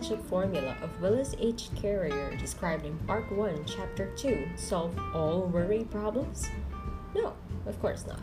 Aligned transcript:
magic 0.00 0.24
formula 0.30 0.74
of 0.80 0.98
Willis 1.02 1.34
H. 1.38 1.68
Carrier 1.76 2.34
described 2.36 2.86
in 2.86 2.96
Part 3.00 3.30
1, 3.30 3.66
Chapter 3.66 4.10
2 4.16 4.48
solve 4.56 4.98
all 5.14 5.42
worry 5.42 5.84
problems? 5.84 6.48
No, 7.14 7.34
of 7.66 7.78
course 7.82 8.06
not. 8.06 8.22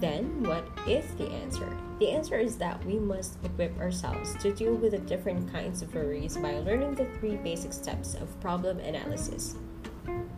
Then, 0.00 0.42
what 0.42 0.66
is 0.88 1.04
the 1.18 1.28
answer? 1.28 1.76
The 1.98 2.08
answer 2.08 2.38
is 2.38 2.56
that 2.56 2.82
we 2.86 2.98
must 2.98 3.36
equip 3.44 3.78
ourselves 3.78 4.34
to 4.36 4.54
deal 4.54 4.74
with 4.74 4.92
the 4.92 4.98
different 5.00 5.52
kinds 5.52 5.82
of 5.82 5.94
worries 5.94 6.38
by 6.38 6.54
learning 6.60 6.94
the 6.94 7.04
three 7.18 7.36
basic 7.36 7.74
steps 7.74 8.14
of 8.14 8.40
problem 8.40 8.78
analysis. 8.78 9.56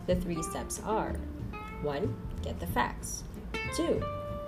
The 0.07 0.15
three 0.17 0.43
steps 0.43 0.81
are 0.83 1.13
1. 1.83 2.15
Get 2.41 2.59
the 2.59 2.67
facts, 2.67 3.23
2. 3.77 4.03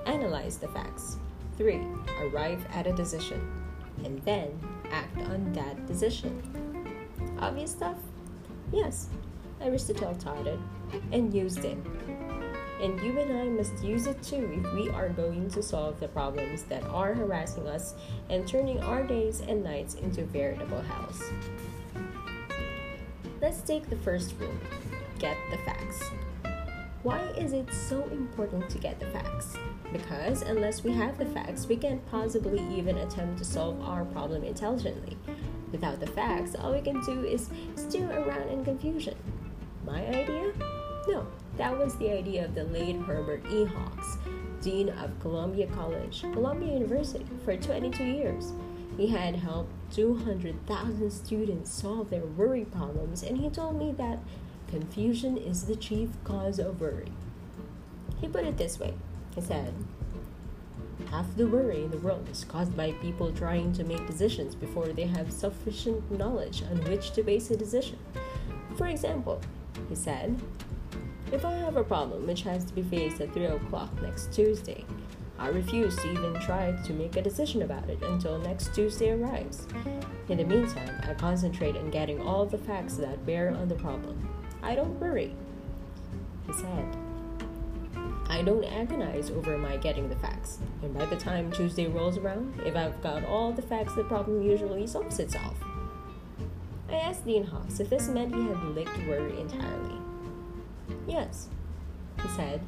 Analyze 0.07 0.57
the 0.57 0.67
facts, 0.67 1.19
3. 1.57 1.79
Arrive 2.19 2.67
at 2.73 2.85
a 2.85 2.91
decision, 2.91 3.64
and 4.03 4.21
then 4.23 4.59
act 4.91 5.17
on 5.17 5.53
that 5.53 5.85
decision. 5.85 6.41
Obvious 7.39 7.71
stuff? 7.71 7.97
Yes, 8.71 9.09
Aristotle 9.61 10.15
taught 10.15 10.47
it 10.47 10.59
and 11.11 11.33
used 11.33 11.63
it 11.65 11.77
and 12.81 13.01
you 13.01 13.17
and 13.19 13.37
I 13.37 13.45
must 13.45 13.83
use 13.83 14.05
it 14.05 14.21
too 14.21 14.61
if 14.63 14.73
we 14.73 14.89
are 14.89 15.09
going 15.09 15.49
to 15.51 15.63
solve 15.63 15.99
the 15.99 16.07
problems 16.07 16.63
that 16.63 16.83
are 16.83 17.13
harassing 17.13 17.67
us 17.67 17.95
and 18.29 18.47
turning 18.47 18.81
our 18.81 19.03
days 19.03 19.41
and 19.41 19.63
nights 19.63 19.95
into 19.95 20.25
veritable 20.25 20.81
hells. 20.81 21.21
Let's 23.41 23.61
take 23.61 23.89
the 23.89 23.97
first 23.97 24.35
rule 24.39 24.53
get 25.17 25.37
the 25.49 25.57
facts. 25.59 26.11
Why 27.05 27.21
is 27.37 27.53
it 27.53 27.71
so 27.71 28.03
important 28.05 28.67
to 28.67 28.79
get 28.79 28.99
the 28.99 29.05
facts? 29.05 29.55
Because 29.93 30.41
unless 30.41 30.83
we 30.83 30.91
have 30.93 31.19
the 31.19 31.27
facts, 31.27 31.67
we 31.67 31.75
can't 31.75 32.03
possibly 32.09 32.59
even 32.75 32.97
attempt 32.97 33.37
to 33.37 33.45
solve 33.45 33.79
our 33.83 34.05
problem 34.05 34.43
intelligently. 34.43 35.15
Without 35.71 35.99
the 35.99 36.07
facts, 36.07 36.55
all 36.55 36.73
we 36.73 36.81
can 36.81 36.99
do 37.01 37.23
is 37.23 37.51
steer 37.75 38.09
around 38.09 38.49
in 38.49 38.65
confusion. 38.65 39.13
My 39.85 40.03
idea? 40.03 40.51
No, 41.07 41.27
that 41.57 41.77
was 41.77 41.95
the 41.97 42.09
idea 42.09 42.43
of 42.43 42.55
the 42.55 42.63
late 42.63 42.95
Herbert 42.95 43.43
E. 43.51 43.65
Hawkes, 43.65 44.17
Dean 44.61 44.89
of 44.89 45.11
Columbia 45.19 45.67
College, 45.67 46.23
Columbia 46.33 46.73
University, 46.73 47.27
for 47.43 47.55
22 47.55 48.03
years. 48.03 48.51
He 48.97 49.05
had 49.05 49.35
helped 49.35 49.69
200,000 49.93 51.11
students 51.11 51.71
solve 51.71 52.09
their 52.09 52.25
worry 52.25 52.65
problems, 52.65 53.21
and 53.21 53.37
he 53.37 53.51
told 53.51 53.77
me 53.77 53.91
that 53.91 54.17
confusion 54.67 55.37
is 55.37 55.65
the 55.65 55.75
chief 55.75 56.09
cause 56.23 56.59
of 56.59 56.79
worry. 56.79 57.11
He 58.19 58.27
put 58.27 58.45
it 58.45 58.57
this 58.57 58.79
way 58.79 58.93
he 59.35 59.41
said, 59.41 59.73
Half 61.11 61.35
the 61.35 61.45
worry 61.45 61.83
in 61.83 61.91
the 61.91 61.97
world 61.97 62.27
is 62.29 62.45
caused 62.45 62.75
by 62.75 62.93
people 62.93 63.31
trying 63.31 63.73
to 63.73 63.83
make 63.83 64.07
decisions 64.07 64.55
before 64.55 64.87
they 64.87 65.05
have 65.05 65.31
sufficient 65.31 66.09
knowledge 66.09 66.63
on 66.63 66.83
which 66.85 67.11
to 67.11 67.23
base 67.23 67.51
a 67.51 67.57
decision. 67.57 67.99
For 68.77 68.87
example, 68.87 69.41
he 69.89 69.95
said, 69.95 70.39
if 71.31 71.43
I 71.43 71.53
have 71.53 71.75
a 71.75 71.83
problem 71.83 72.25
which 72.25 72.43
has 72.43 72.63
to 72.65 72.73
be 72.73 72.83
faced 72.83 73.19
at 73.19 73.33
3 73.33 73.45
o'clock 73.45 74.01
next 74.01 74.33
Tuesday, 74.33 74.85
I 75.37 75.49
refuse 75.49 75.95
to 75.97 76.11
even 76.11 76.39
try 76.39 76.71
to 76.85 76.93
make 76.93 77.17
a 77.17 77.21
decision 77.21 77.61
about 77.61 77.89
it 77.89 78.01
until 78.01 78.39
next 78.39 78.73
Tuesday 78.73 79.11
arrives. 79.11 79.67
In 80.29 80.37
the 80.37 80.45
meantime, 80.45 81.01
I 81.03 81.13
concentrate 81.13 81.75
on 81.75 81.89
getting 81.89 82.21
all 82.21 82.45
the 82.45 82.57
facts 82.57 82.95
that 82.97 83.25
bear 83.25 83.53
on 83.53 83.67
the 83.67 83.75
problem. 83.75 84.24
I 84.65 84.73
don't 84.73 84.99
worry. 84.99 85.35
He 86.47 86.53
said, 86.53 86.97
I 88.27 88.41
don't 88.41 88.63
agonize 88.63 89.29
over 89.29 89.59
my 89.59 89.77
getting 89.77 90.09
the 90.09 90.15
facts, 90.15 90.57
and 90.81 90.91
by 90.91 91.05
the 91.05 91.15
time 91.15 91.51
Tuesday 91.51 91.85
rolls 91.85 92.17
around, 92.17 92.59
if 92.65 92.75
I've 92.75 92.99
got 93.03 93.23
all 93.25 93.51
the 93.51 93.61
facts, 93.61 93.93
the 93.93 94.03
problem 94.05 94.41
usually 94.41 94.87
solves 94.87 95.19
itself. 95.19 95.55
I 96.89 96.95
asked 96.95 97.25
Dean 97.25 97.43
Hawkes 97.43 97.79
if 97.79 97.91
this 97.91 98.07
meant 98.07 98.33
he 98.33 98.41
had 98.41 98.63
licked 98.63 98.97
worry 99.07 99.39
entirely. 99.39 99.99
Yes, 101.07 101.47
he 102.23 102.27
said. 102.29 102.59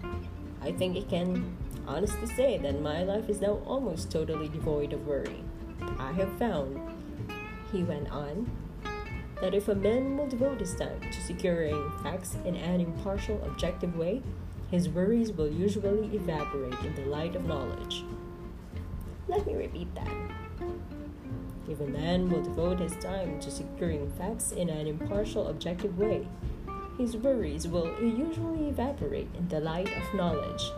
I 0.62 0.74
think 0.74 0.98
I 0.98 1.02
can 1.02 1.58
honestly 1.88 2.28
say 2.28 2.60
that 2.60 2.80
my 2.80 3.02
life 3.02 3.28
is 3.28 3.42
now 3.42 3.60
almost 3.66 4.12
totally 4.12 4.50
devoid 4.50 4.94
of 4.94 5.08
worry. 5.08 5.44
I 5.98 6.12
have 6.12 6.32
found, 6.38 6.80
he 7.72 7.82
went 7.82 8.12
on, 8.12 8.52
that 9.42 9.54
if 9.54 9.68
a 9.68 9.76
man 9.76 10.18
will 10.18 10.28
devote 10.28 10.60
his 10.60 10.76
time 10.76 11.00
to 11.12 11.22
securing 11.22 11.92
facts 12.04 12.38
in 12.46 12.56
an 12.56 12.82
impartial, 12.82 13.42
objective 13.44 13.96
way, 13.96 14.22
his 14.72 14.90
worries 14.90 15.32
will 15.32 15.52
usually 15.52 16.16
evaporate 16.16 16.80
in 16.84 16.96
the 16.96 17.10
light 17.10 17.36
of 17.36 17.46
knowledge. 17.46 18.04
Let 19.28 19.46
me 19.46 19.56
repeat 19.56 19.94
that. 19.96 20.12
If 21.70 21.82
a 21.82 21.88
man 21.88 22.30
will 22.30 22.42
devote 22.42 22.80
his 22.80 22.96
time 22.98 23.40
to 23.42 23.52
securing 23.52 24.12
facts 24.14 24.52
in 24.52 24.70
an 24.70 24.88
impartial, 24.88 25.48
objective 25.48 25.98
way, 25.98 26.28
his 26.98 27.16
worries 27.16 27.68
will 27.68 27.94
usually 28.02 28.70
evaporate 28.70 29.30
in 29.38 29.48
the 29.50 29.60
light 29.60 29.90
of 29.96 30.14
knowledge. 30.14 30.72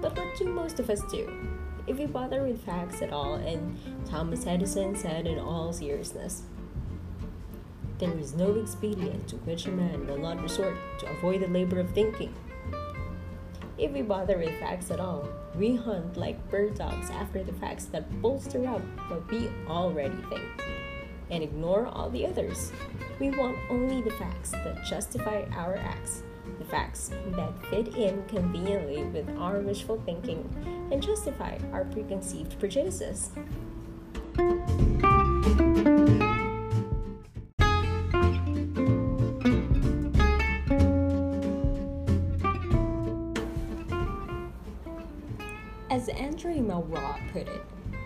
But 0.00 0.16
what 0.16 0.36
do 0.36 0.46
most 0.46 0.80
of 0.80 0.90
us 0.90 1.00
do? 1.10 1.30
If 1.86 1.98
we 1.98 2.06
bother 2.06 2.42
with 2.42 2.64
facts 2.64 3.02
at 3.02 3.12
all, 3.12 3.34
and 3.34 3.78
Thomas 4.06 4.46
Edison 4.46 4.96
said 4.96 5.26
in 5.26 5.38
all 5.38 5.72
seriousness, 5.72 6.42
there 7.98 8.18
is 8.18 8.34
no 8.34 8.54
expedient 8.54 9.26
to 9.28 9.36
which 9.36 9.66
a 9.66 9.70
man 9.70 10.06
will 10.06 10.18
not 10.18 10.42
resort 10.42 10.76
to 11.00 11.10
avoid 11.10 11.40
the 11.40 11.48
labor 11.48 11.80
of 11.80 11.90
thinking. 11.90 12.34
If 13.78 13.92
we 13.92 14.02
bother 14.02 14.38
with 14.38 14.58
facts 14.58 14.90
at 14.90 15.00
all, 15.00 15.28
we 15.54 15.76
hunt 15.76 16.16
like 16.16 16.50
bird 16.50 16.76
dogs 16.76 17.10
after 17.10 17.42
the 17.42 17.52
facts 17.54 17.86
that 17.86 18.22
bolster 18.22 18.66
up 18.66 18.82
what 19.08 19.30
we 19.30 19.48
already 19.68 20.16
think 20.28 20.44
and 21.30 21.42
ignore 21.42 21.86
all 21.86 22.10
the 22.10 22.26
others. 22.26 22.72
We 23.18 23.30
want 23.30 23.58
only 23.70 24.02
the 24.02 24.12
facts 24.12 24.52
that 24.52 24.84
justify 24.84 25.44
our 25.54 25.76
acts, 25.76 26.22
the 26.58 26.64
facts 26.64 27.10
that 27.32 27.66
fit 27.66 27.96
in 27.96 28.24
conveniently 28.28 29.04
with 29.04 29.28
our 29.38 29.60
wishful 29.60 30.00
thinking 30.04 30.48
and 30.92 31.02
justify 31.02 31.58
our 31.72 31.84
preconceived 31.84 32.58
prejudices. 32.58 33.30
As 46.06 46.20
Andre 46.20 46.58
Malraux 46.58 47.32
put 47.32 47.48
it, 47.48 47.64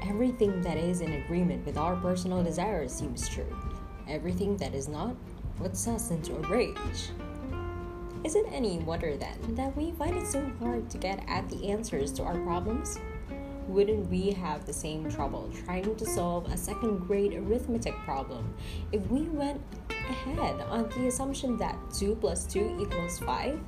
Everything 0.09 0.62
that 0.62 0.78
is 0.78 1.03
in 1.03 1.12
agreement 1.12 1.66
with 1.66 1.77
our 1.77 1.94
personal 1.97 2.43
desires 2.43 2.93
seems 2.93 3.28
true. 3.28 3.55
Everything 4.09 4.56
that 4.56 4.75
is 4.75 4.88
not 4.88 5.15
puts 5.59 5.87
us 5.87 6.11
into 6.11 6.34
a 6.34 6.49
rage. 6.49 7.11
Is 8.25 8.34
it 8.34 8.47
any 8.50 8.78
wonder 8.78 9.16
then 9.16 9.55
that 9.55 9.77
we 9.77 9.93
find 9.93 10.16
it 10.16 10.27
so 10.27 10.50
hard 10.59 10.88
to 10.91 10.99
get 10.99 11.22
at 11.28 11.49
the 11.50 11.71
answers 11.71 12.12
to 12.15 12.22
our 12.22 12.38
problems? 12.38 12.99
Wouldn't 13.69 14.11
we 14.11 14.31
have 14.31 14.65
the 14.65 14.72
same 14.72 15.11
trouble 15.11 15.50
trying 15.65 15.94
to 15.97 16.06
solve 16.06 16.50
a 16.50 16.56
second 16.56 17.06
grade 17.06 17.34
arithmetic 17.34 17.94
problem 18.05 18.55
if 18.93 19.06
we 19.09 19.22
went 19.22 19.61
ahead 20.09 20.61
on 20.69 20.88
the 20.91 21.09
assumption 21.09 21.56
that 21.59 21.77
2 21.93 22.16
plus 22.16 22.47
2 22.47 22.78
equals 22.81 23.19
5? 23.19 23.61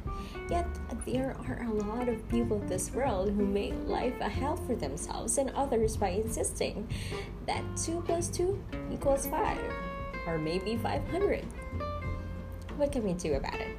Yet 0.51 0.67
there 1.07 1.37
are 1.49 1.63
a 1.63 1.73
lot 1.73 2.09
of 2.09 2.29
people 2.29 2.61
in 2.61 2.67
this 2.67 2.93
world 2.93 3.31
who 3.31 3.45
make 3.45 3.75
life 3.87 4.15
a 4.21 4.29
hell 4.29 4.57
for 4.57 4.75
themselves 4.75 5.39
and 5.39 5.51
others 5.51 5.97
by 5.97 6.09
insisting 6.09 6.89
that 7.47 7.63
2 7.77 8.03
plus 8.07 8.29
2 8.29 8.63
equals 8.93 9.27
5, 9.27 9.59
or 10.27 10.39
maybe 10.39 10.77
500. 10.77 11.45
What 12.77 12.93
can 12.93 13.05
we 13.05 13.15
do 13.15 13.35
about 13.35 13.61
it? 13.61 13.77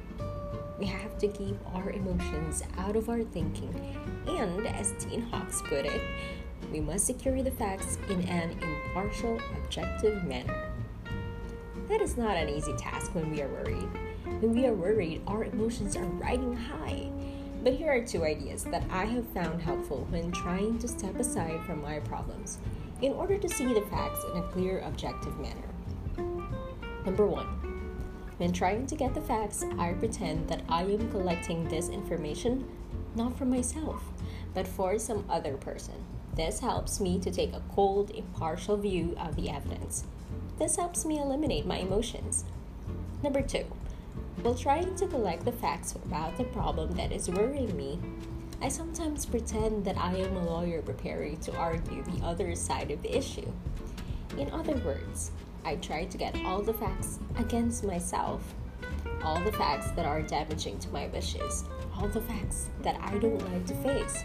We 0.78 0.86
have 0.86 1.18
to 1.18 1.28
keep 1.28 1.56
our 1.74 1.90
emotions 1.90 2.62
out 2.78 2.96
of 2.96 3.08
our 3.08 3.22
thinking, 3.22 3.72
and 4.26 4.66
as 4.66 4.92
Dean 4.92 5.22
Hawkes 5.22 5.62
put 5.62 5.86
it, 5.86 6.00
we 6.72 6.80
must 6.80 7.06
secure 7.06 7.42
the 7.42 7.50
facts 7.52 7.98
in 8.08 8.22
an 8.22 8.50
impartial, 8.60 9.38
objective 9.56 10.24
manner. 10.24 10.73
That 11.88 12.00
is 12.00 12.16
not 12.16 12.36
an 12.36 12.48
easy 12.48 12.72
task 12.74 13.14
when 13.14 13.30
we 13.30 13.42
are 13.42 13.48
worried. 13.48 13.88
When 14.40 14.54
we 14.54 14.66
are 14.66 14.72
worried, 14.72 15.20
our 15.26 15.44
emotions 15.44 15.96
are 15.96 16.04
riding 16.04 16.56
high. 16.56 17.10
But 17.62 17.74
here 17.74 17.92
are 17.92 18.02
two 18.02 18.24
ideas 18.24 18.64
that 18.64 18.84
I 18.90 19.04
have 19.04 19.28
found 19.28 19.60
helpful 19.60 20.06
when 20.10 20.32
trying 20.32 20.78
to 20.78 20.88
step 20.88 21.18
aside 21.18 21.60
from 21.66 21.82
my 21.82 22.00
problems 22.00 22.58
in 23.02 23.12
order 23.12 23.36
to 23.36 23.48
see 23.48 23.72
the 23.74 23.82
facts 23.82 24.24
in 24.32 24.38
a 24.38 24.48
clear, 24.48 24.80
objective 24.80 25.38
manner. 25.38 25.68
Number 27.04 27.26
one, 27.26 27.46
when 28.38 28.52
trying 28.52 28.86
to 28.86 28.96
get 28.96 29.12
the 29.12 29.20
facts, 29.20 29.64
I 29.78 29.92
pretend 29.92 30.48
that 30.48 30.62
I 30.70 30.82
am 30.84 31.10
collecting 31.10 31.68
this 31.68 31.90
information 31.90 32.66
not 33.14 33.36
for 33.36 33.44
myself, 33.44 34.02
but 34.54 34.66
for 34.66 34.98
some 34.98 35.24
other 35.28 35.58
person. 35.58 35.94
This 36.34 36.60
helps 36.60 36.98
me 36.98 37.18
to 37.20 37.30
take 37.30 37.52
a 37.52 37.62
cold, 37.74 38.10
impartial 38.10 38.76
view 38.78 39.14
of 39.20 39.36
the 39.36 39.50
evidence. 39.50 40.04
This 40.58 40.76
helps 40.76 41.04
me 41.04 41.18
eliminate 41.18 41.66
my 41.66 41.78
emotions. 41.78 42.44
Number 43.22 43.42
two, 43.42 43.64
while 44.42 44.54
trying 44.54 44.94
to 44.96 45.06
collect 45.08 45.44
the 45.44 45.52
facts 45.52 45.94
about 45.94 46.36
the 46.36 46.44
problem 46.44 46.92
that 46.92 47.10
is 47.10 47.28
worrying 47.28 47.76
me, 47.76 47.98
I 48.62 48.68
sometimes 48.68 49.26
pretend 49.26 49.84
that 49.84 49.98
I 49.98 50.14
am 50.14 50.36
a 50.36 50.44
lawyer 50.44 50.80
preparing 50.80 51.38
to 51.38 51.56
argue 51.56 52.04
the 52.04 52.24
other 52.24 52.54
side 52.54 52.92
of 52.92 53.02
the 53.02 53.16
issue. 53.16 53.50
In 54.38 54.50
other 54.52 54.76
words, 54.76 55.32
I 55.64 55.76
try 55.76 56.04
to 56.04 56.18
get 56.18 56.36
all 56.44 56.62
the 56.62 56.74
facts 56.74 57.18
against 57.36 57.84
myself, 57.84 58.54
all 59.24 59.42
the 59.42 59.52
facts 59.52 59.90
that 59.92 60.06
are 60.06 60.22
damaging 60.22 60.78
to 60.80 60.90
my 60.90 61.08
wishes, 61.08 61.64
all 61.96 62.08
the 62.08 62.20
facts 62.20 62.68
that 62.82 62.98
I 63.00 63.18
don't 63.18 63.52
like 63.52 63.66
to 63.66 63.74
face. 63.76 64.22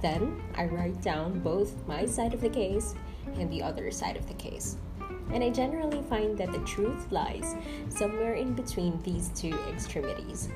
Then 0.00 0.40
I 0.56 0.64
write 0.64 1.02
down 1.02 1.40
both 1.40 1.86
my 1.86 2.06
side 2.06 2.32
of 2.32 2.40
the 2.40 2.48
case 2.48 2.94
and 3.34 3.52
the 3.52 3.62
other 3.62 3.90
side 3.90 4.16
of 4.16 4.26
the 4.28 4.34
case. 4.34 4.76
And 5.32 5.44
I 5.44 5.50
generally 5.50 6.02
find 6.02 6.36
that 6.38 6.52
the 6.52 6.58
truth 6.60 7.10
lies 7.10 7.54
somewhere 7.88 8.34
in 8.34 8.54
between 8.54 9.00
these 9.02 9.28
two 9.30 9.58
extremities. 9.68 10.48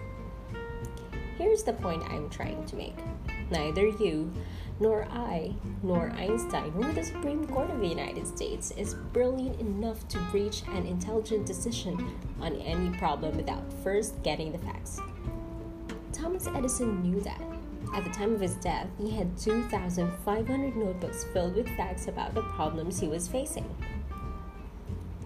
Here's 1.37 1.63
the 1.63 1.73
point 1.73 2.03
I'm 2.05 2.29
trying 2.31 2.65
to 2.67 2.77
make 2.77 2.97
neither 3.51 3.89
you, 3.89 4.33
nor 4.81 5.07
I, 5.11 5.55
nor 5.83 6.11
Einstein, 6.17 6.73
nor 6.75 6.93
the 6.93 7.05
Supreme 7.05 7.47
Court 7.47 7.71
of 7.71 7.81
the 7.81 7.87
United 7.87 8.27
States 8.27 8.73
is 8.73 8.95
brilliant 8.95 9.61
enough 9.61 10.07
to 10.09 10.19
reach 10.33 10.63
an 10.73 10.87
intelligent 10.87 11.47
decision 11.47 12.19
on 12.41 12.55
any 12.57 12.97
problem 12.99 13.37
without 13.37 13.63
first 13.85 14.23
getting 14.23 14.53
the 14.53 14.59
facts. 14.59 14.99
Thomas 16.13 16.47
Edison 16.47 17.03
knew 17.03 17.21
that. 17.21 17.43
At 17.95 18.05
the 18.05 18.11
time 18.11 18.35
of 18.35 18.41
his 18.41 18.55
death, 18.55 18.89
he 18.99 19.11
had 19.11 19.37
2,500 19.37 20.77
notebooks 20.77 21.25
filled 21.33 21.57
with 21.57 21.69
facts 21.77 22.09
about 22.09 22.35
the 22.35 22.43
problems 22.43 22.99
he 22.99 23.09
was 23.09 23.29
facing. 23.29 23.69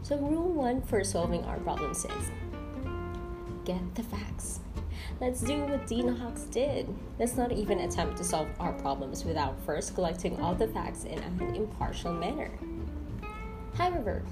So, 0.06 0.16
rule 0.18 0.52
one 0.52 0.82
for 0.82 1.02
solving 1.02 1.42
our 1.46 1.58
problems 1.58 2.04
is 2.04 2.30
get 3.64 3.92
the 3.96 4.04
facts. 4.04 4.60
Let's 5.20 5.40
do 5.40 5.64
what 5.64 5.88
Dean 5.88 6.06
Hawkes 6.06 6.44
did. 6.44 6.86
Let's 7.18 7.36
not 7.36 7.50
even 7.50 7.80
attempt 7.80 8.16
to 8.18 8.22
solve 8.22 8.46
our 8.60 8.72
problems 8.74 9.24
without 9.24 9.60
first 9.66 9.96
collecting 9.96 10.40
all 10.40 10.54
the 10.54 10.68
facts 10.68 11.02
in 11.02 11.18
an 11.18 11.56
impartial 11.56 12.12
manner. 12.12 12.52
However, 13.74 14.22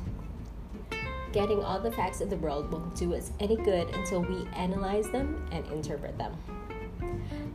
getting 1.33 1.65
all 1.65 1.81
the 1.81 1.91
facts 1.91 2.21
in 2.21 2.29
the 2.29 2.37
world 2.37 2.71
won't 2.71 2.95
do 2.95 3.13
us 3.13 3.33
any 3.41 3.57
good 3.57 3.93
until 3.97 4.23
we 4.23 4.47
analyze 4.55 5.11
them 5.11 5.45
and 5.51 5.67
interpret 5.73 6.17
them. 6.17 6.37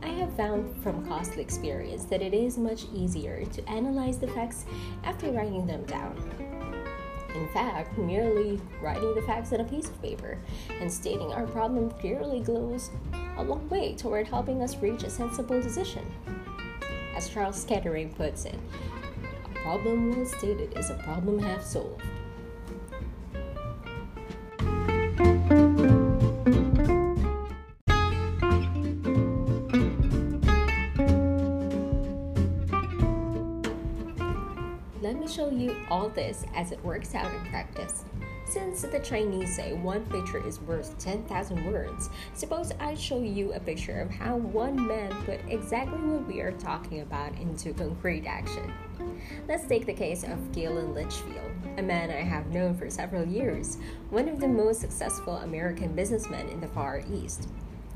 I 0.02 0.08
have 0.08 0.36
found 0.36 0.76
from 0.82 1.06
costly 1.06 1.40
experience 1.40 2.04
that 2.04 2.20
it 2.20 2.34
is 2.34 2.58
much 2.58 2.84
easier 2.92 3.46
to 3.46 3.66
analyze 3.66 4.18
the 4.18 4.28
facts 4.28 4.66
after 5.04 5.32
writing 5.32 5.66
them 5.66 5.84
down. 5.84 6.49
In 7.34 7.48
fact, 7.48 7.96
merely 7.96 8.60
writing 8.82 9.14
the 9.14 9.22
facts 9.22 9.52
on 9.52 9.60
a 9.60 9.64
piece 9.64 9.88
of 9.88 10.02
paper 10.02 10.38
and 10.80 10.92
stating 10.92 11.32
our 11.32 11.46
problem 11.46 11.90
clearly 11.90 12.40
goes 12.40 12.90
a 13.36 13.42
long 13.42 13.68
way 13.68 13.94
toward 13.94 14.26
helping 14.26 14.62
us 14.62 14.76
reach 14.78 15.02
a 15.04 15.10
sensible 15.10 15.60
decision. 15.60 16.04
As 17.16 17.28
Charles 17.28 17.64
Kettering 17.64 18.12
puts 18.14 18.44
it, 18.44 18.58
a 19.44 19.58
problem 19.60 20.16
well 20.16 20.26
stated 20.26 20.76
is 20.76 20.90
a 20.90 20.94
problem 20.94 21.38
half 21.38 21.62
solved. 21.62 22.02
Show 35.30 35.48
you 35.48 35.76
all 35.90 36.08
this 36.08 36.44
as 36.54 36.72
it 36.72 36.84
works 36.84 37.14
out 37.14 37.32
in 37.32 37.40
practice. 37.50 38.04
Since 38.46 38.82
the 38.82 38.98
Chinese 38.98 39.54
say 39.54 39.74
one 39.74 40.04
picture 40.06 40.44
is 40.44 40.60
worth 40.60 40.98
10,000 40.98 41.72
words, 41.72 42.10
suppose 42.34 42.72
I 42.80 42.94
show 42.94 43.22
you 43.22 43.52
a 43.52 43.60
picture 43.60 44.00
of 44.00 44.10
how 44.10 44.36
one 44.36 44.88
man 44.88 45.12
put 45.24 45.38
exactly 45.46 45.98
what 46.00 46.26
we 46.26 46.40
are 46.40 46.50
talking 46.52 47.02
about 47.02 47.32
into 47.38 47.72
concrete 47.72 48.26
action. 48.26 48.72
Let's 49.46 49.68
take 49.68 49.86
the 49.86 49.92
case 49.92 50.24
of 50.24 50.50
Galen 50.50 50.94
Litchfield, 50.94 51.52
a 51.78 51.82
man 51.82 52.10
I 52.10 52.22
have 52.22 52.48
known 52.48 52.76
for 52.76 52.90
several 52.90 53.24
years, 53.24 53.78
one 54.10 54.28
of 54.28 54.40
the 54.40 54.48
most 54.48 54.80
successful 54.80 55.36
American 55.36 55.94
businessmen 55.94 56.48
in 56.48 56.60
the 56.60 56.68
Far 56.68 57.02
East. 57.08 57.48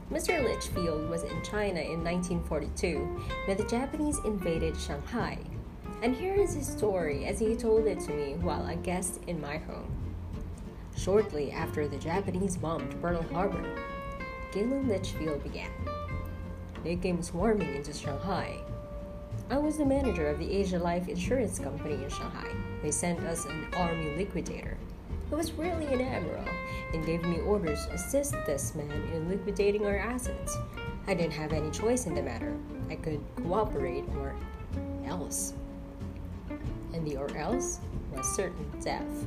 Mr. 0.09 0.41
Litchfield 0.45 1.11
was 1.11 1.25
in 1.25 1.43
China 1.43 1.81
in 1.81 2.05
1942 2.05 2.99
when 3.47 3.57
the 3.57 3.65
Japanese 3.65 4.21
invaded 4.25 4.79
Shanghai. 4.79 5.39
And 6.05 6.15
here 6.15 6.35
is 6.35 6.53
his 6.53 6.67
story 6.67 7.25
as 7.25 7.39
he 7.39 7.56
told 7.56 7.87
it 7.87 7.99
to 8.01 8.12
me 8.12 8.35
while 8.35 8.67
a 8.67 8.77
guest 8.77 9.23
in 9.27 9.41
my 9.41 9.56
home. 9.56 9.91
Shortly 10.95 11.51
after 11.51 11.89
the 11.89 11.97
Japanese 11.97 12.59
bombed 12.59 13.01
Pearl 13.01 13.23
Harbor, 13.23 13.65
Galen 14.53 14.87
Litchfield 14.87 15.43
began. 15.43 15.71
They 16.83 16.97
came 16.97 17.23
swarming 17.23 17.75
into 17.75 17.95
Shanghai. 17.95 18.59
I 19.49 19.56
was 19.56 19.79
the 19.79 19.87
manager 19.87 20.29
of 20.29 20.39
the 20.39 20.53
Asia 20.53 20.79
Life 20.79 21.09
Insurance 21.09 21.59
Company 21.59 21.95
in 21.95 22.11
Shanghai. 22.11 22.53
They 22.83 22.91
sent 22.91 23.21
us 23.21 23.47
an 23.47 23.69
army 23.75 24.15
liquidator 24.15 24.77
who 25.31 25.37
was 25.37 25.53
really 25.53 25.87
an 25.87 26.03
admiral 26.03 26.45
and 26.93 27.07
gave 27.07 27.23
me 27.23 27.41
orders 27.41 27.87
to 27.87 27.95
assist 27.95 28.35
this 28.45 28.75
man 28.75 28.91
in 29.15 29.31
liquidating 29.31 29.87
our 29.87 29.97
assets. 29.97 30.55
I 31.07 31.15
didn't 31.15 31.33
have 31.33 31.55
any 31.55 31.71
choice 31.71 32.05
in 32.05 32.15
the 32.15 32.23
matter. 32.23 32.55
I 32.91 32.97
could 32.97 33.25
cooperate 33.37 34.05
or 34.19 34.35
else. 35.07 35.55
And 36.94 37.06
the 37.06 37.19
or 37.19 37.37
else 37.37 37.81
was 38.14 38.26
certain 38.35 38.67
death. 38.81 39.26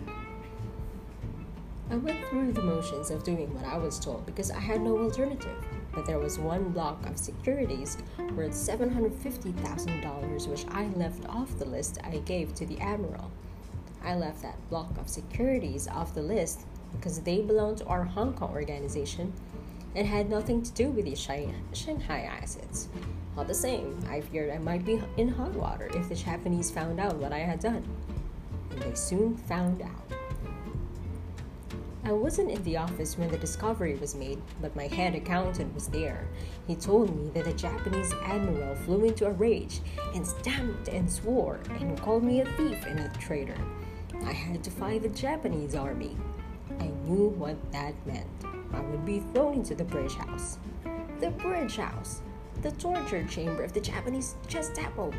I 1.92 1.98
went 1.98 2.26
through 2.26 2.54
the 2.54 2.62
motions 2.62 3.12
of 3.12 3.24
doing 3.24 3.54
what 3.54 3.66
I 3.66 3.78
was 3.78 4.00
told 4.00 4.26
because 4.26 4.50
I 4.52 4.60
had 4.60 4.82
no 4.82 4.98
alternative. 4.98 5.64
But 5.94 6.06
there 6.06 6.20
was 6.20 6.40
one 6.40 6.70
block 6.70 7.06
of 7.06 7.18
securities 7.18 7.98
worth 8.36 8.54
$750,000 8.54 10.48
which 10.48 10.66
I 10.70 10.88
left 10.96 11.28
off 11.28 11.60
the 11.60 11.66
list 11.66 12.00
I 12.04 12.18
gave 12.20 12.56
to 12.56 12.66
the 12.66 12.80
Admiral. 12.80 13.32
I 14.04 14.16
left 14.16 14.42
that 14.42 14.58
block 14.70 14.98
of 14.98 15.10
securities 15.10 15.88
off 15.88 16.14
the 16.16 16.22
list 16.22 16.66
because 16.94 17.20
they 17.22 17.42
belonged 17.42 17.80
to 17.80 17.86
our 17.88 18.04
Hong 18.04 18.34
Kong 18.34 18.52
organization 18.52 19.34
and 19.96 20.08
had 20.08 20.30
nothing 20.30 20.62
to 20.62 20.72
do 20.72 20.90
with 20.90 21.06
the 21.06 21.16
Shanghai 21.16 22.22
assets. 22.22 22.88
All 23.38 23.44
the 23.44 23.54
same, 23.54 24.04
I 24.10 24.22
feared 24.22 24.50
I 24.50 24.58
might 24.58 24.84
be 24.84 25.00
in 25.18 25.28
hot 25.28 25.54
water 25.54 25.92
if 25.94 26.10
the 26.10 26.16
Japanese 26.16 26.72
found 26.72 27.00
out 27.00 27.18
what 27.18 27.32
I 27.32 27.40
had 27.40 27.60
done. 27.60 27.84
And 28.72 28.82
they 28.82 28.96
soon 28.96 29.38
found 29.38 29.84
out. 29.84 30.08
I 32.04 32.14
wasn't 32.14 32.50
in 32.50 32.64
the 32.64 32.78
office 32.78 33.18
when 33.18 33.30
the 33.30 33.38
discovery 33.38 33.96
was 33.96 34.16
made, 34.16 34.42
but 34.60 34.76
my 34.76 34.88
head 34.88 35.14
accountant 35.14 35.76
was 35.76 35.88
there. 35.88 36.28
He 36.66 36.76
told 36.76 37.16
me 37.16 37.30
that 37.32 37.46
the 37.46 37.54
Japanese 37.54 38.12
admiral 38.24 38.76
flew 38.76 39.04
into 39.04 39.28
a 39.28 39.32
rage 39.32 39.82
and 40.16 40.26
stamped 40.26 40.88
and 40.88 41.12
swore 41.12 41.60
and 41.80 42.00
called 42.00 42.24
me 42.24 42.42
a 42.42 42.46
thief 42.46 42.86
and 42.88 43.00
a 43.00 43.10
traitor. 43.20 43.58
I 44.26 44.32
had 44.32 44.64
to 44.64 44.72
fight 44.72 45.04
the 45.04 45.10
Japanese 45.10 45.76
army. 45.76 46.16
I 46.80 46.88
knew 47.06 47.28
what 47.38 47.58
that 47.72 47.94
meant. 48.08 48.28
I 48.74 48.80
would 48.80 49.06
be 49.06 49.20
thrown 49.34 49.54
into 49.56 49.76
the 49.76 49.84
bridge 49.84 50.16
house. 50.16 50.58
The 51.20 51.30
bridge 51.32 51.76
house! 51.76 52.22
The 52.62 52.72
torture 52.72 53.24
chamber 53.26 53.64
of 53.64 53.74
the 53.74 53.82
Japanese 53.82 54.36
Gestapo! 54.48 55.14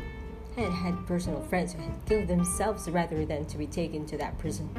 I 0.57 0.61
had 0.61 0.73
had 0.73 1.07
personal 1.07 1.41
friends 1.41 1.73
who 1.73 1.81
had 1.81 2.05
killed 2.05 2.27
themselves 2.27 2.89
rather 2.89 3.25
than 3.25 3.45
to 3.45 3.57
be 3.57 3.67
taken 3.67 4.05
to 4.07 4.17
that 4.17 4.37
prison 4.37 4.69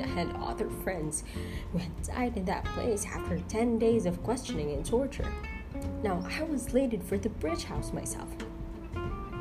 I 0.00 0.06
had 0.06 0.34
other 0.36 0.68
friends 0.68 1.24
who 1.72 1.78
had 1.78 2.02
died 2.02 2.36
in 2.36 2.44
that 2.46 2.64
place 2.64 3.06
after 3.06 3.38
10 3.38 3.78
days 3.78 4.06
of 4.06 4.22
questioning 4.22 4.72
and 4.72 4.84
torture. 4.84 5.26
Now, 6.02 6.24
I 6.38 6.42
was 6.44 6.62
slated 6.62 7.02
for 7.02 7.18
the 7.18 7.28
bridge 7.28 7.64
house 7.64 7.92
myself. 7.92 8.28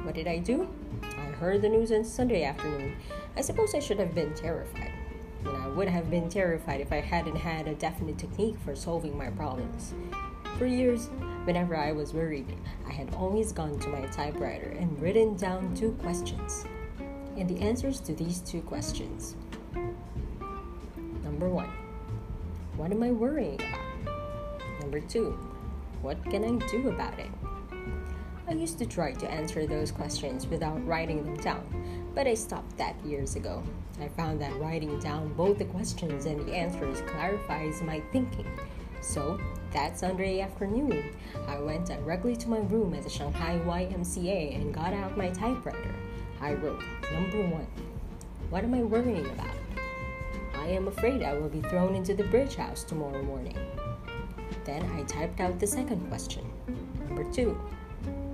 What 0.04 0.16
did 0.16 0.28
I 0.28 0.40
do? 0.40 0.70
I 1.04 1.26
heard 1.38 1.62
the 1.62 1.70
news 1.70 1.92
on 1.92 2.04
Sunday 2.04 2.44
afternoon. 2.44 2.96
I 3.36 3.42
suppose 3.42 3.76
I 3.76 3.80
should 3.80 4.00
have 4.00 4.16
been 4.16 4.34
terrified. 4.34 4.92
And 5.46 5.56
I 5.56 5.68
would 5.68 5.88
have 5.88 6.10
been 6.10 6.30
terrified 6.30 6.82
if 6.82 6.92
I 6.92 7.02
hadn't 7.02 7.36
had 7.36 7.68
a 7.68 7.76
definite 7.76 8.18
technique 8.18 8.58
for 8.64 8.76
solving 8.76 9.18
my 9.18 9.30
problems. 9.30 9.94
For 10.58 10.66
years, 10.66 11.10
whenever 11.48 11.78
I 11.78 11.94
was 11.94 12.14
worried, 12.14 12.58
I 12.86 12.92
had 12.92 13.14
always 13.16 13.54
gone 13.54 13.80
to 13.80 13.88
my 13.88 14.02
typewriter 14.08 14.76
and 14.78 15.02
written 15.02 15.38
down 15.38 15.74
two 15.74 15.94
questions. 16.02 16.66
And 17.38 17.50
the 17.50 17.62
answers 17.62 18.02
to 18.02 18.14
these 18.14 18.42
two 18.42 18.62
questions 18.62 19.38
Number 21.24 21.48
one, 21.48 21.70
what 22.76 22.92
am 22.92 23.02
I 23.02 23.12
worrying 23.12 23.62
about? 23.62 23.80
Number 24.82 25.00
two, 25.00 25.40
what 26.02 26.22
can 26.26 26.44
I 26.44 26.68
do 26.68 26.90
about 26.90 27.18
it? 27.18 27.30
I 28.50 28.52
used 28.52 28.78
to 28.80 28.86
try 28.86 29.14
to 29.14 29.32
answer 29.32 29.66
those 29.66 29.90
questions 29.90 30.48
without 30.48 30.86
writing 30.86 31.24
them 31.24 31.38
down, 31.38 32.10
but 32.14 32.28
I 32.28 32.34
stopped 32.34 32.78
that 32.78 32.96
years 33.06 33.38
ago. 33.38 33.64
I 34.02 34.10
found 34.10 34.42
that 34.42 34.54
writing 34.60 35.00
down 35.00 35.32
both 35.34 35.60
the 35.60 35.66
questions 35.66 36.26
and 36.26 36.46
the 36.46 36.54
answers 36.54 37.02
clarifies 37.08 37.82
my 37.82 38.02
thinking. 38.12 38.48
So, 39.00 39.40
that 39.78 39.96
Sunday 39.96 40.42
afternoon, 40.42 41.04
I 41.48 41.60
went 41.60 41.86
directly 41.86 42.36
to 42.38 42.50
my 42.50 42.58
room 42.58 42.96
at 42.96 43.04
the 43.04 43.12
Shanghai 43.12 43.62
YMCA 43.64 44.56
and 44.60 44.74
got 44.74 44.92
out 44.92 45.16
my 45.16 45.30
typewriter. 45.30 45.94
I 46.42 46.54
wrote, 46.54 46.82
Number 47.14 47.44
one, 47.48 47.68
what 48.50 48.64
am 48.64 48.74
I 48.74 48.82
worrying 48.82 49.28
about? 49.28 49.56
I 50.56 50.66
am 50.70 50.88
afraid 50.88 51.22
I 51.22 51.38
will 51.38 51.48
be 51.48 51.62
thrown 51.62 51.94
into 51.94 52.16
the 52.16 52.24
bridge 52.24 52.56
house 52.56 52.84
tomorrow 52.84 53.22
morning. 53.22 53.56
Then 54.66 54.82
I 54.98 55.04
typed 55.04 55.40
out 55.42 55.60
the 55.60 55.68
second 55.68 56.08
question. 56.10 56.52
Number 57.08 57.32
two, 57.32 57.52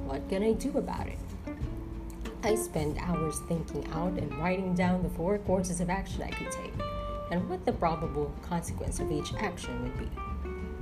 what 0.06 0.28
can 0.30 0.44
I 0.44 0.54
do 0.54 0.78
about 0.78 1.08
it? 1.08 1.20
I 2.44 2.56
spent 2.56 2.98
hours 3.02 3.42
thinking 3.50 3.86
out 3.92 4.14
and 4.14 4.34
writing 4.38 4.76
down 4.76 5.04
the 5.04 5.10
four 5.10 5.40
courses 5.40 5.82
of 5.82 5.90
action 5.90 6.24
I 6.24 6.30
could 6.30 6.52
take 6.52 6.74
and 7.32 7.50
what 7.50 7.66
the 7.66 7.74
probable 7.74 8.34
consequence 8.42 9.02
of 9.02 9.12
each 9.12 9.34
action 9.34 9.84
would 9.84 10.00
be. 10.00 10.23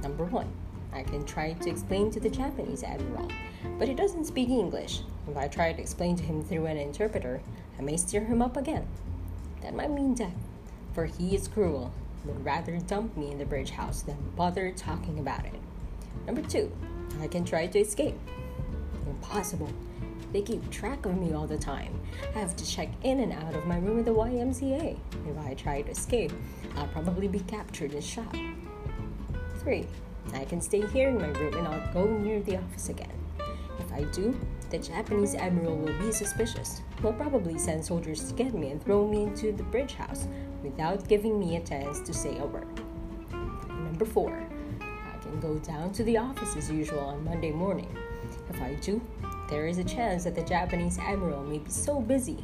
Number 0.01 0.25
one, 0.25 0.51
I 0.93 1.03
can 1.03 1.25
try 1.25 1.53
to 1.53 1.69
explain 1.69 2.11
to 2.11 2.19
the 2.19 2.29
Japanese 2.29 2.83
admiral, 2.83 3.29
but 3.77 3.87
he 3.87 3.93
doesn't 3.93 4.25
speak 4.25 4.49
English. 4.49 5.01
If 5.29 5.37
I 5.37 5.47
try 5.47 5.71
to 5.71 5.81
explain 5.81 6.15
to 6.17 6.23
him 6.23 6.43
through 6.43 6.65
an 6.65 6.77
interpreter, 6.77 7.41
I 7.77 7.81
may 7.81 7.97
stir 7.97 8.21
him 8.21 8.41
up 8.41 8.57
again. 8.57 8.87
That 9.61 9.75
might 9.75 9.91
mean 9.91 10.15
death, 10.15 10.35
for 10.93 11.05
he 11.05 11.35
is 11.35 11.47
cruel, 11.47 11.93
would 12.25 12.43
rather 12.43 12.77
dump 12.79 13.15
me 13.15 13.31
in 13.31 13.37
the 13.37 13.45
bridge 13.45 13.71
house 13.71 14.01
than 14.01 14.17
bother 14.35 14.71
talking 14.71 15.19
about 15.19 15.45
it. 15.45 15.59
Number 16.25 16.41
two, 16.41 16.71
I 17.21 17.27
can 17.27 17.45
try 17.45 17.67
to 17.67 17.79
escape. 17.79 18.17
Impossible. 19.07 19.69
They 20.33 20.41
keep 20.41 20.69
track 20.69 21.05
of 21.05 21.19
me 21.19 21.33
all 21.33 21.47
the 21.47 21.57
time. 21.57 21.99
I 22.35 22.39
have 22.39 22.55
to 22.55 22.65
check 22.65 22.89
in 23.03 23.19
and 23.19 23.33
out 23.33 23.53
of 23.53 23.65
my 23.65 23.77
room 23.77 23.99
at 23.99 24.05
the 24.05 24.13
YMCA. 24.13 24.97
If 25.27 25.37
I 25.45 25.53
try 25.55 25.81
to 25.81 25.91
escape, 25.91 26.31
I'll 26.75 26.87
probably 26.87 27.27
be 27.27 27.39
captured 27.41 27.93
and 27.93 28.03
shot. 28.03 28.35
3. 29.61 29.85
I 30.33 30.45
can 30.45 30.59
stay 30.59 30.85
here 30.87 31.09
in 31.09 31.17
my 31.17 31.27
room 31.27 31.53
and 31.53 31.63
not 31.63 31.93
go 31.93 32.05
near 32.05 32.41
the 32.41 32.57
office 32.57 32.89
again. 32.89 33.13
If 33.79 33.91
I 33.93 34.03
do, 34.11 34.39
the 34.71 34.79
Japanese 34.79 35.35
admiral 35.35 35.75
will 35.75 35.97
be 35.99 36.11
suspicious. 36.11 36.81
He'll 37.01 37.13
probably 37.13 37.57
send 37.57 37.85
soldiers 37.85 38.23
to 38.27 38.33
get 38.33 38.53
me 38.53 38.71
and 38.71 38.83
throw 38.83 39.07
me 39.07 39.23
into 39.23 39.51
the 39.51 39.63
bridge 39.63 39.93
house 39.93 40.27
without 40.63 41.07
giving 41.07 41.39
me 41.39 41.57
a 41.57 41.63
chance 41.63 41.99
to 42.01 42.13
say 42.13 42.37
a 42.39 42.45
word. 42.45 42.67
Number 43.31 44.05
4. 44.05 44.47
I 44.81 45.17
can 45.21 45.39
go 45.39 45.59
down 45.59 45.91
to 45.93 46.03
the 46.05 46.17
office 46.17 46.55
as 46.55 46.71
usual 46.71 47.01
on 47.01 47.23
Monday 47.23 47.51
morning. 47.51 47.95
If 48.49 48.61
I 48.61 48.75
do, 48.75 49.01
there 49.49 49.67
is 49.67 49.77
a 49.77 49.83
chance 49.83 50.23
that 50.23 50.35
the 50.35 50.43
Japanese 50.43 50.97
admiral 50.97 51.43
may 51.43 51.59
be 51.59 51.69
so 51.69 51.99
busy 52.01 52.43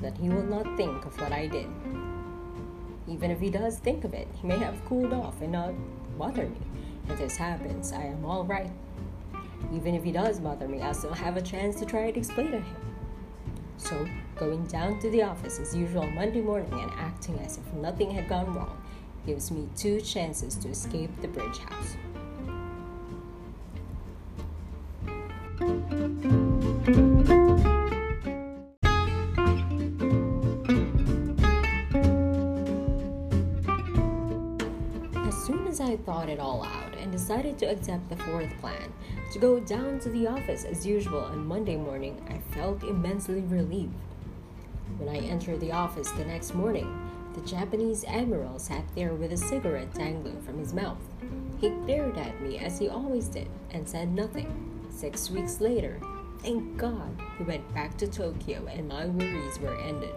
that 0.00 0.16
he 0.16 0.28
will 0.28 0.44
not 0.44 0.76
think 0.76 1.04
of 1.04 1.20
what 1.20 1.32
I 1.32 1.48
did. 1.48 1.66
Even 3.08 3.30
if 3.30 3.40
he 3.40 3.50
does 3.50 3.78
think 3.78 4.04
of 4.04 4.14
it, 4.14 4.28
he 4.40 4.46
may 4.46 4.58
have 4.58 4.84
cooled 4.84 5.12
off 5.12 5.40
and 5.40 5.52
not 5.52 5.74
bother 6.18 6.46
me. 6.46 6.56
If 7.08 7.18
this 7.18 7.36
happens, 7.36 7.92
I 7.92 8.02
am 8.02 8.24
all 8.24 8.44
right. 8.44 8.70
Even 9.72 9.94
if 9.94 10.04
he 10.04 10.12
does 10.12 10.40
bother 10.40 10.68
me, 10.68 10.80
I 10.80 10.92
still 10.92 11.12
have 11.12 11.36
a 11.36 11.42
chance 11.42 11.76
to 11.80 11.86
try 11.86 12.10
to 12.10 12.18
explain 12.18 12.50
to 12.52 12.60
him. 12.60 12.76
So, 13.76 14.08
going 14.36 14.66
down 14.66 14.98
to 15.00 15.10
the 15.10 15.22
office 15.22 15.58
as 15.58 15.74
usual 15.74 16.06
Monday 16.06 16.40
morning 16.40 16.72
and 16.72 16.90
acting 16.98 17.38
as 17.40 17.58
if 17.58 17.72
nothing 17.74 18.10
had 18.10 18.28
gone 18.28 18.52
wrong 18.54 18.82
gives 19.26 19.50
me 19.50 19.68
two 19.76 20.00
chances 20.00 20.54
to 20.56 20.68
escape 20.68 21.10
the 21.20 21.28
bridge 21.28 21.58
house. 21.58 21.96
Decided 37.16 37.58
to 37.58 37.64
accept 37.64 38.06
the 38.10 38.16
fourth 38.16 38.54
plan, 38.60 38.92
to 39.32 39.38
go 39.38 39.58
down 39.58 39.98
to 39.98 40.10
the 40.10 40.26
office 40.26 40.64
as 40.64 40.84
usual 40.84 41.20
on 41.20 41.46
Monday 41.46 41.74
morning, 41.74 42.22
I 42.28 42.38
felt 42.54 42.82
immensely 42.82 43.40
relieved. 43.40 43.94
When 44.98 45.08
I 45.08 45.26
entered 45.26 45.60
the 45.60 45.72
office 45.72 46.10
the 46.10 46.26
next 46.26 46.54
morning, 46.54 46.86
the 47.32 47.40
Japanese 47.40 48.04
admiral 48.04 48.58
sat 48.58 48.84
there 48.94 49.14
with 49.14 49.32
a 49.32 49.36
cigarette 49.38 49.94
dangling 49.94 50.42
from 50.42 50.58
his 50.58 50.74
mouth. 50.74 51.00
He 51.58 51.70
glared 51.70 52.18
at 52.18 52.38
me 52.42 52.58
as 52.58 52.78
he 52.78 52.90
always 52.90 53.28
did 53.28 53.48
and 53.70 53.88
said 53.88 54.12
nothing. 54.12 54.52
Six 54.90 55.30
weeks 55.30 55.58
later, 55.58 55.98
thank 56.40 56.76
God, 56.76 57.18
he 57.38 57.44
went 57.44 57.74
back 57.74 57.96
to 57.96 58.06
Tokyo 58.06 58.66
and 58.66 58.88
my 58.88 59.06
worries 59.06 59.58
were 59.58 59.80
ended. 59.80 60.12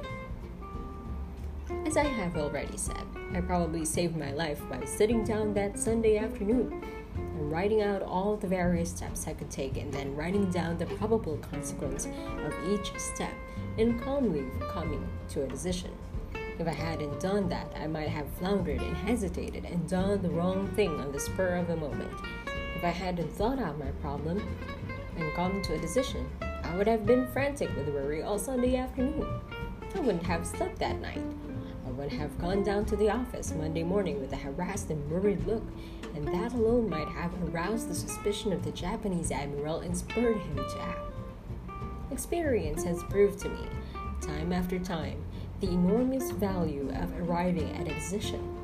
As 1.90 1.98
I 1.98 2.04
have 2.04 2.38
already 2.38 2.78
said, 2.78 3.04
I 3.34 3.42
probably 3.42 3.84
saved 3.84 4.16
my 4.16 4.32
life 4.32 4.62
by 4.70 4.86
sitting 4.86 5.24
down 5.24 5.56
that 5.56 5.80
Sunday 5.80 6.20
afternoon 6.20 6.84
and 7.16 7.52
writing 7.52 7.82
out 7.82 8.04
all 8.04 8.36
the 8.36 8.46
various 8.46 8.92
steps 8.92 9.28
I 9.28 9.34
could 9.34 9.50
take 9.50 9.76
and 9.76 9.92
then 9.92 10.16
writing 10.16 10.52
down 10.52 10.78
the 10.78 10.86
probable 10.86 11.38
consequence 11.38 12.06
of 12.06 12.54
each 12.70 12.96
step 13.00 13.34
and 13.80 14.00
calmly 14.04 14.46
coming 14.70 15.04
to 15.30 15.42
a 15.42 15.48
decision. 15.48 15.90
If 16.60 16.68
I 16.68 16.74
hadn't 16.74 17.20
done 17.20 17.50
that, 17.50 17.74
I 17.76 17.88
might 17.88 18.10
have 18.10 18.30
floundered 18.38 18.84
and 18.84 18.96
hesitated 18.96 19.66
and 19.66 19.90
done 19.90 20.22
the 20.22 20.30
wrong 20.30 20.68
thing 20.76 20.92
on 21.00 21.12
the 21.12 21.20
spur 21.20 21.56
of 21.56 21.66
the 21.66 21.76
moment 21.76 22.14
if 22.76 22.84
I 22.84 22.90
hadn't 22.90 23.32
thought 23.32 23.58
out 23.58 23.80
my 23.80 23.90
problem 24.00 24.48
and 25.18 25.34
come 25.34 25.60
to 25.64 25.74
a 25.74 25.80
decision, 25.80 26.30
I 26.64 26.78
would 26.78 26.88
have 26.88 27.08
been 27.08 27.26
frantic 27.30 27.76
with 27.76 27.90
worry 27.90 28.22
all 28.22 28.38
Sunday 28.38 28.76
afternoon. 28.76 29.28
I 29.96 30.00
wouldn't 30.02 30.24
have 30.28 30.46
slept 30.46 30.78
that 30.78 31.02
night. 31.02 31.24
Would 32.00 32.14
have 32.14 32.40
gone 32.40 32.64
down 32.64 32.86
to 32.86 32.96
the 32.96 33.10
office 33.10 33.54
Monday 33.54 33.84
morning 33.84 34.22
with 34.22 34.32
a 34.32 34.38
harassed 34.38 34.90
and 34.90 35.12
worried 35.12 35.46
look, 35.46 35.64
and 36.16 36.26
that 36.30 36.54
alone 36.54 36.90
might 36.90 37.10
have 37.10 37.34
aroused 37.44 37.90
the 37.90 37.94
suspicion 37.94 38.54
of 38.54 38.64
the 38.64 38.72
Japanese 38.72 39.34
admiral 39.34 39.82
and 39.82 39.98
spurred 39.98 40.38
him 40.38 40.56
to 40.56 40.82
act. 40.82 41.12
Experience 42.10 42.86
has 42.86 43.04
proved 43.04 43.38
to 43.40 43.50
me, 43.50 43.68
time 44.22 44.54
after 44.54 44.80
time, 44.80 45.22
the 45.60 45.68
enormous 45.68 46.32
value 46.32 46.90
of 46.96 47.20
arriving 47.20 47.70
at 47.76 47.90
a 47.90 47.94
decision. 47.94 48.56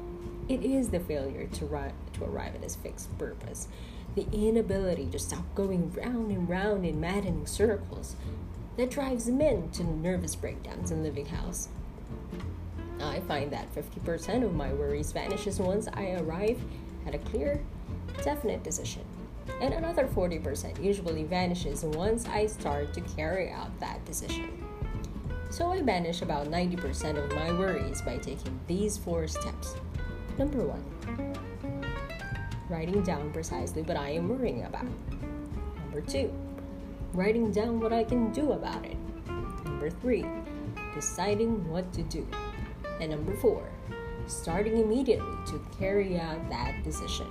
It 0.47 0.63
is 0.63 0.87
the 0.87 1.01
failure 1.01 1.47
to, 1.47 1.65
ri- 1.65 1.91
to 2.13 2.23
arrive 2.23 2.55
at 2.55 2.63
a 2.63 2.69
fixed 2.77 3.15
purpose 3.17 3.67
the 4.15 4.27
inability 4.31 5.07
to 5.07 5.19
stop 5.19 5.43
going 5.55 5.91
round 5.91 6.31
and 6.31 6.47
round 6.47 6.85
in 6.85 7.01
maddening 7.01 7.45
circles 7.45 8.15
that 8.77 8.89
drives 8.89 9.27
men 9.27 9.69
to 9.71 9.83
nervous 9.83 10.37
breakdowns 10.37 10.89
in 10.89 11.03
living 11.03 11.25
house. 11.25 11.67
I 13.01 13.19
find 13.21 13.51
that 13.51 13.73
50% 13.75 14.43
of 14.43 14.53
my 14.53 14.73
worries 14.73 15.11
vanishes 15.11 15.59
once 15.59 15.87
I 15.93 16.13
arrive 16.21 16.59
at 17.05 17.15
a 17.15 17.19
clear, 17.19 17.61
definite 18.23 18.63
decision. 18.63 19.03
And 19.61 19.73
another 19.73 20.07
40% 20.07 20.83
usually 20.83 21.23
vanishes 21.23 21.83
once 21.83 22.25
I 22.27 22.45
start 22.47 22.93
to 22.93 23.01
carry 23.01 23.51
out 23.51 23.79
that 23.79 24.03
decision. 24.05 24.63
So 25.49 25.71
I 25.71 25.81
banish 25.81 26.21
about 26.21 26.47
90% 26.47 27.23
of 27.23 27.31
my 27.33 27.51
worries 27.51 28.01
by 28.01 28.17
taking 28.17 28.59
these 28.67 28.97
four 28.97 29.27
steps. 29.27 29.75
Number 30.37 30.63
one, 30.63 30.83
writing 32.69 33.01
down 33.03 33.31
precisely 33.31 33.83
what 33.83 33.95
I 33.95 34.09
am 34.09 34.27
worrying 34.27 34.65
about. 34.65 34.85
Number 35.83 36.01
two, 36.01 36.33
writing 37.13 37.51
down 37.51 37.79
what 37.79 37.93
I 37.93 38.03
can 38.03 38.31
do 38.31 38.51
about 38.51 38.83
it. 38.83 38.97
Number 39.63 39.89
three, 39.89 40.25
deciding 40.93 41.69
what 41.69 41.91
to 41.93 42.03
do. 42.03 42.27
And 42.99 43.11
number 43.11 43.35
four, 43.35 43.69
starting 44.27 44.79
immediately 44.79 45.35
to 45.47 45.65
carry 45.77 46.19
out 46.19 46.49
that 46.49 46.83
decision. 46.83 47.27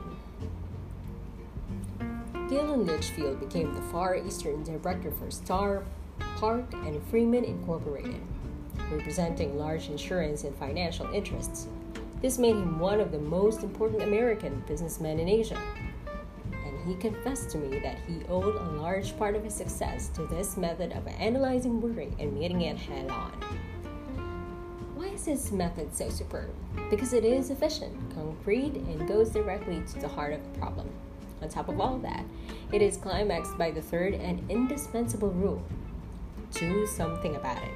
Galen 2.49 2.87
Litchfield 2.87 3.41
became 3.41 3.75
the 3.75 3.83
Far 3.83 4.17
Eastern 4.17 4.63
Director 4.63 5.11
for 5.11 5.31
Starr, 5.31 5.83
Park, 6.37 6.73
and 6.73 7.03
Freeman 7.09 7.45
Incorporated, 7.45 8.21
representing 8.91 9.59
large 9.59 9.89
insurance 9.89 10.45
and 10.45 10.55
financial 10.57 11.07
interests 11.13 11.69
this 12.25 12.39
made 12.39 12.57
him 12.57 12.79
one 12.79 13.03
of 13.03 13.13
the 13.13 13.19
most 13.19 13.63
important 13.63 14.03
American 14.03 14.65
businessmen 14.67 15.19
in 15.19 15.29
Asia. 15.29 15.61
And 16.51 16.89
he 16.89 16.95
confessed 16.95 17.51
to 17.51 17.59
me 17.59 17.79
that 17.81 17.99
he 18.09 18.23
owed 18.31 18.57
a 18.57 18.81
large 18.81 19.15
part 19.19 19.37
of 19.37 19.45
his 19.45 19.53
success 19.53 20.09
to 20.15 20.27
this 20.29 20.57
method 20.57 20.93
of 20.93 21.07
analyzing 21.07 21.83
worry 21.83 22.15
and 22.19 22.33
meeting 22.33 22.63
it 22.63 22.79
head 22.79 23.11
on. 23.11 23.33
This 25.25 25.53
method 25.53 25.97
so 25.97 26.11
superb? 26.11 26.51
Because 26.91 27.15
it 27.15 27.25
is 27.25 27.49
efficient, 27.49 27.95
concrete, 28.15 28.75
and 28.75 29.09
goes 29.09 29.31
directly 29.31 29.83
to 29.93 29.99
the 29.99 30.07
heart 30.09 30.35
of 30.35 30.45
the 30.45 30.59
problem. 30.59 30.91
On 31.41 31.49
top 31.49 31.71
of 31.71 31.81
all 31.81 31.97
that, 32.01 32.25
it 32.73 32.83
is 32.83 32.99
climaxed 32.99 33.57
by 33.57 33.71
the 33.71 33.81
third 33.81 34.13
and 34.13 34.45
indispensable 34.51 35.31
rule 35.31 35.63
do 36.53 36.87
something 36.87 37.37
about 37.37 37.63
it. 37.63 37.73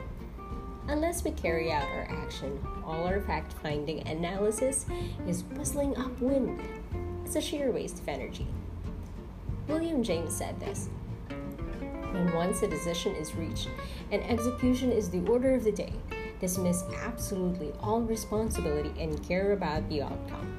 Unless 0.89 1.25
we 1.25 1.31
carry 1.31 1.73
out 1.73 1.89
our 1.89 2.07
action, 2.11 2.61
all 2.85 3.05
our 3.05 3.23
fact 3.23 3.55
finding 3.63 4.07
analysis 4.07 4.85
is 5.27 5.45
whistling 5.45 5.97
upwind. 5.97 6.61
It's 7.25 7.37
a 7.37 7.41
sheer 7.41 7.73
waste 7.73 8.01
of 8.01 8.09
energy. 8.09 8.47
William 9.69 10.03
James 10.03 10.35
said 10.35 10.61
this 10.61 10.91
When 11.29 12.35
once 12.35 12.63
a 12.63 12.69
decision 12.69 13.15
is 13.17 13.35
reached 13.35 13.69
and 14.13 14.23
execution 14.25 14.93
is 14.93 15.09
the 15.09 15.27
order 15.27 15.55
of 15.55 15.65
the 15.65 15.73
day, 15.73 15.95
dismiss 16.41 16.85
absolutely 17.03 17.73
all 17.81 18.01
responsibility 18.01 18.93
and 19.01 19.27
care 19.27 19.53
about 19.53 19.89
the 19.89 20.03
outcome. 20.03 20.55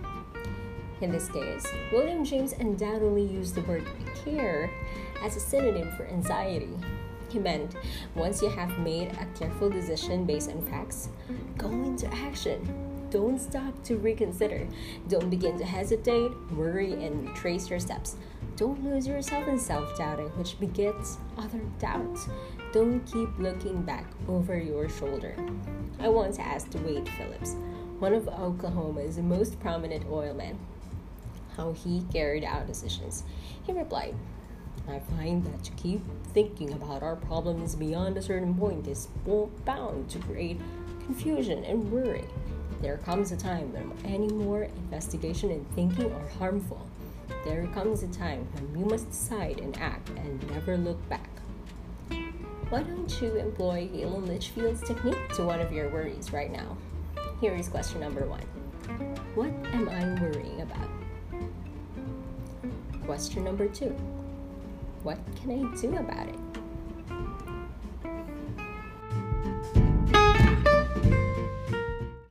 In 1.02 1.12
this 1.12 1.30
case, 1.30 1.66
William 1.92 2.26
James 2.26 2.54
undoubtedly 2.54 3.24
used 3.24 3.56
the 3.56 3.62
word 3.62 3.86
care 4.26 4.70
as 5.24 5.36
a 5.36 5.40
synonym 5.40 5.92
for 5.96 6.06
anxiety 6.08 6.76
he 7.32 7.40
meant 7.40 7.76
once 8.16 8.42
you 8.42 8.50
have 8.50 8.78
made 8.80 9.12
a 9.14 9.28
careful 9.38 9.70
decision 9.70 10.26
based 10.26 10.50
on 10.50 10.62
facts, 10.64 11.10
go 11.58 11.70
into 11.70 12.12
action. 12.14 12.62
Don't 13.10 13.40
stop 13.40 13.84
to 13.86 13.98
reconsider. 13.98 14.68
Don't 15.08 15.30
begin 15.30 15.58
to 15.58 15.66
hesitate, 15.66 16.32
worry, 16.52 16.94
and 17.06 17.28
retrace 17.28 17.70
your 17.70 17.80
steps. 17.80 18.18
Don't 18.56 18.84
lose 18.84 19.08
yourself 19.08 19.48
in 19.48 19.58
self 19.58 19.98
doubting, 19.98 20.30
which 20.38 20.60
begets 20.60 21.18
other 21.38 21.62
doubts. 21.80 22.28
Don't 22.72 23.00
keep 23.12 23.30
looking 23.40 23.82
back 23.82 24.06
over 24.28 24.56
your 24.56 24.88
shoulder. 24.90 25.36
I 26.00 26.08
once 26.08 26.38
asked 26.38 26.76
Waite 26.76 27.10
Phillips, 27.10 27.56
one 27.98 28.14
of 28.14 28.28
Oklahoma's 28.28 29.18
most 29.18 29.60
prominent 29.60 30.06
oilmen, 30.08 30.56
how 31.58 31.74
he 31.74 32.06
carried 32.14 32.44
out 32.44 32.68
decisions. 32.68 33.24
He 33.66 33.74
replied, 33.74 34.16
I 34.88 35.00
find 35.00 35.44
that 35.46 35.64
to 35.64 35.72
keep 35.72 36.04
thinking 36.34 36.74
about 36.74 37.02
our 37.02 37.16
problems 37.16 37.76
beyond 37.76 38.18
a 38.18 38.22
certain 38.22 38.54
point 38.54 38.88
is 38.88 39.08
bound 39.66 40.08
to 40.12 40.20
create 40.20 40.62
confusion 41.06 41.64
and 41.64 41.92
worry. 41.92 42.26
There 42.84 42.98
comes 42.98 43.32
a 43.32 43.38
time 43.38 43.74
when 43.74 43.92
any 44.06 44.28
more 44.28 44.64
investigation 44.64 45.50
and 45.50 45.68
thinking 45.72 46.14
are 46.14 46.28
harmful. 46.38 46.88
There 47.46 47.66
comes 47.74 48.04
a 48.04 48.08
time 48.10 48.48
when 48.54 48.80
you 48.80 48.86
must 48.86 49.10
decide 49.10 49.60
and 49.60 49.76
act 49.80 50.10
and 50.10 50.48
never 50.52 50.78
look 50.78 51.10
back. 51.10 51.30
Why 52.70 52.84
don't 52.84 53.20
you 53.20 53.36
employ 53.36 53.90
Galen 53.92 54.28
Litchfield's 54.28 54.88
technique 54.88 55.18
to 55.34 55.44
one 55.44 55.60
of 55.60 55.72
your 55.72 55.90
worries 55.90 56.32
right 56.32 56.52
now? 56.52 56.78
Here 57.42 57.56
is 57.56 57.68
question 57.68 58.00
number 58.00 58.26
one 58.26 58.44
What 59.34 59.50
am 59.74 59.90
I 59.90 60.22
worrying 60.22 60.62
about? 60.62 60.88
Question 63.08 63.44
number 63.44 63.68
two 63.68 63.90
What 65.02 65.18
can 65.42 65.50
I 65.50 65.82
do 65.82 65.98
about 65.98 66.28
it? 66.28 66.49